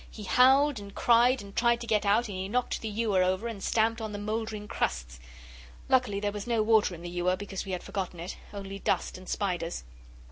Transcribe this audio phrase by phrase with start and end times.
[0.09, 3.47] He howled and cried and tried to get out, and he knocked the ewer over
[3.47, 5.19] and stamped on the mouldering crusts.
[5.89, 9.15] Luckily there was no water in the ewer because we had forgotten it, only dust
[9.15, 9.83] and spiders.